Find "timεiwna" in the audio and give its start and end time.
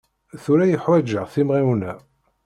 1.33-1.93